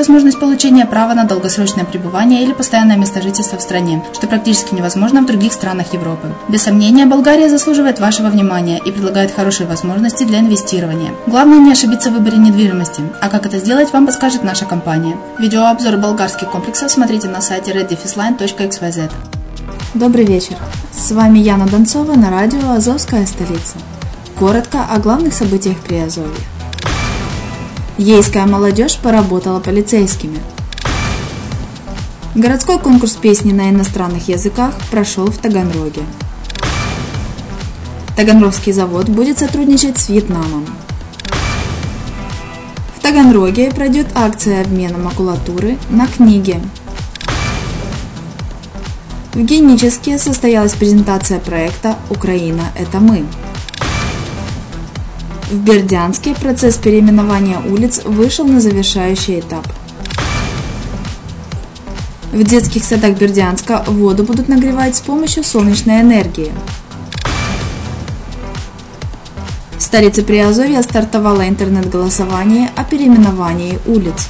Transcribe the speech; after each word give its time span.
возможность 0.00 0.40
получения 0.40 0.86
права 0.86 1.12
на 1.12 1.24
долгосрочное 1.24 1.84
пребывание 1.84 2.42
или 2.42 2.54
постоянное 2.54 2.96
место 2.96 3.20
жительства 3.20 3.58
в 3.58 3.60
стране, 3.60 4.02
что 4.14 4.26
практически 4.26 4.74
невозможно 4.74 5.20
в 5.20 5.26
других 5.26 5.52
странах 5.52 5.92
Европы. 5.92 6.28
Без 6.48 6.62
сомнения, 6.62 7.04
Болгария 7.04 7.50
заслуживает 7.50 8.00
вашего 8.00 8.28
внимания 8.28 8.80
и 8.82 8.92
предлагает 8.92 9.30
хорошие 9.30 9.66
возможности 9.66 10.24
для 10.24 10.40
инвестирования. 10.40 11.12
Главное 11.26 11.58
не 11.58 11.72
ошибиться 11.72 12.08
в 12.08 12.14
выборе 12.14 12.38
недвижимости, 12.38 13.02
а 13.20 13.28
как 13.28 13.44
это 13.44 13.58
сделать, 13.58 13.92
вам 13.92 14.06
подскажет 14.06 14.42
наша 14.42 14.64
компания. 14.64 15.18
Видеообзор 15.38 15.98
болгарских 15.98 16.50
комплексов 16.50 16.90
смотрите 16.90 17.28
на 17.28 17.42
сайте 17.42 17.72
reddefisline.xyz. 17.72 19.10
Добрый 19.92 20.24
вечер. 20.24 20.56
С 20.92 21.10
вами 21.10 21.40
Яна 21.40 21.66
Донцова 21.66 22.14
на 22.14 22.30
радио 22.30 22.70
«Азовская 22.70 23.26
столица». 23.26 23.76
Коротко 24.38 24.78
о 24.90 24.98
главных 24.98 25.34
событиях 25.34 25.76
при 25.76 25.96
Азове. 25.96 26.30
Ейская 27.98 28.46
молодежь 28.46 28.96
поработала 28.96 29.60
полицейскими. 29.60 30.38
Городской 32.34 32.78
конкурс 32.78 33.12
песни 33.12 33.52
на 33.52 33.70
иностранных 33.70 34.28
языках 34.28 34.74
прошел 34.90 35.26
в 35.26 35.38
Таганроге. 35.38 36.02
Таганрогский 38.16 38.72
завод 38.72 39.08
будет 39.08 39.38
сотрудничать 39.38 39.98
с 39.98 40.08
Вьетнамом. 40.08 40.66
В 42.96 43.00
Таганроге 43.00 43.70
пройдет 43.70 44.06
акция 44.14 44.60
обмена 44.60 44.98
макулатуры 44.98 45.76
на 45.88 46.06
книги. 46.06 46.60
В 49.32 49.42
Геническе 49.42 50.18
состоялась 50.18 50.72
презентация 50.72 51.38
проекта 51.38 51.96
«Украина– 52.10 52.64
это 52.76 53.00
мы». 53.00 53.24
В 55.50 55.56
Бердянске 55.64 56.36
процесс 56.36 56.76
переименования 56.76 57.58
улиц 57.58 58.02
вышел 58.04 58.46
на 58.46 58.60
завершающий 58.60 59.40
этап. 59.40 59.66
В 62.30 62.44
детских 62.44 62.84
садах 62.84 63.18
Бердянска 63.18 63.82
воду 63.88 64.22
будут 64.22 64.46
нагревать 64.46 64.94
с 64.94 65.00
помощью 65.00 65.42
солнечной 65.42 66.02
энергии. 66.02 66.52
В 69.76 69.82
столице 69.82 70.22
Приазовья 70.22 70.82
стартовало 70.82 71.48
интернет-голосование 71.48 72.70
о 72.76 72.84
переименовании 72.84 73.80
улиц. 73.86 74.28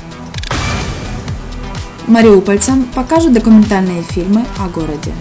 Мариупольцам 2.07 2.85
покажут 2.95 3.35
документальные 3.35 4.03
фильмы 4.05 4.47
о 4.59 4.69
городе. 4.71 5.13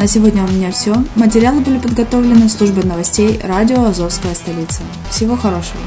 На 0.00 0.06
сегодня 0.06 0.44
у 0.44 0.48
меня 0.48 0.70
все. 0.70 0.94
Материалы 1.14 1.60
были 1.60 1.78
подготовлены 1.78 2.48
службой 2.48 2.84
новостей 2.84 3.38
радио 3.42 3.84
«Азовская 3.84 4.34
столица». 4.34 4.80
Всего 5.10 5.36
хорошего. 5.36 5.78